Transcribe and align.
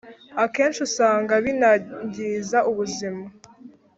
akenshi 0.43 0.79
usanga 0.87 1.33
binangiza 1.45 2.59
ubuzima. 2.71 3.23